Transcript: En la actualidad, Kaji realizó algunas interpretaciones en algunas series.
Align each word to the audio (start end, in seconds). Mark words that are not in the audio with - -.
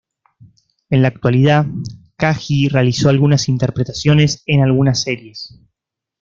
En 0.89 1.03
la 1.03 1.09
actualidad, 1.09 1.67
Kaji 2.17 2.69
realizó 2.69 3.09
algunas 3.09 3.47
interpretaciones 3.47 4.41
en 4.47 4.63
algunas 4.63 5.03
series. 5.03 5.61